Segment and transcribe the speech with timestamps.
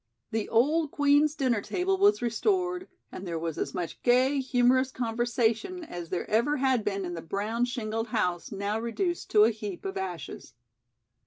[0.31, 5.83] The old Queen's dinner table was restored and there was as much gay, humorous conversation
[5.83, 9.85] as there ever had been in the brown shingled house now reduced to a heap
[9.85, 10.55] of ashes.